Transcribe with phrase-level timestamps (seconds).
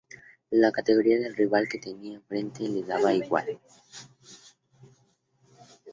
[0.49, 3.59] La categoría del rival que tenía enfrente le daba igual.